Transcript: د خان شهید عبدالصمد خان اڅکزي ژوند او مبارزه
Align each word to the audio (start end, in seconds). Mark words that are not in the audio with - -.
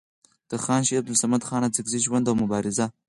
د 0.49 0.51
خان 0.63 0.81
شهید 0.87 1.01
عبدالصمد 1.01 1.43
خان 1.47 1.61
اڅکزي 1.67 1.99
ژوند 2.05 2.25
او 2.29 2.35
مبارزه 2.43 2.85